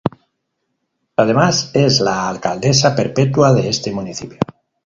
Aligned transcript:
Además 1.15 1.69
es 1.75 1.99
la 2.01 2.27
alcaldesa 2.27 2.95
perpetua 2.95 3.53
de 3.53 3.69
este 3.69 3.91
municipio. 3.91 4.39